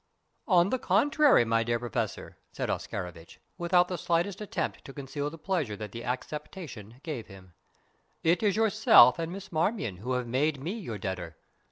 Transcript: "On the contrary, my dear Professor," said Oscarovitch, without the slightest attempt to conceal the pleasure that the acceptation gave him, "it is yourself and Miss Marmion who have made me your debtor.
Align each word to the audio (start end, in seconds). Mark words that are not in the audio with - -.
"On 0.47 0.71
the 0.71 0.79
contrary, 0.79 1.45
my 1.45 1.63
dear 1.63 1.77
Professor," 1.77 2.39
said 2.53 2.71
Oscarovitch, 2.71 3.39
without 3.59 3.87
the 3.87 3.99
slightest 3.99 4.41
attempt 4.41 4.83
to 4.85 4.93
conceal 4.93 5.29
the 5.29 5.37
pleasure 5.37 5.75
that 5.75 5.91
the 5.91 6.03
acceptation 6.03 6.99
gave 7.03 7.27
him, 7.27 7.53
"it 8.23 8.41
is 8.41 8.55
yourself 8.55 9.19
and 9.19 9.31
Miss 9.31 9.51
Marmion 9.51 9.97
who 9.97 10.13
have 10.13 10.25
made 10.25 10.59
me 10.59 10.71
your 10.73 10.97
debtor. 10.97 11.37